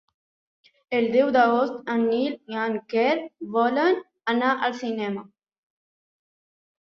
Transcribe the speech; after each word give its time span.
El 0.99 1.07
deu 1.15 1.27
d'agost 1.35 1.91
en 1.95 2.05
Nil 2.13 2.55
i 2.55 2.57
en 2.61 2.79
Quer 2.93 3.11
volen 3.57 4.01
anar 4.33 4.53
al 4.69 4.75
cinema. 4.79 5.25